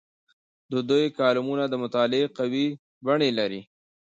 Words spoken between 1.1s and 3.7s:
کالمونه د مطالعې قوي بڼې لري.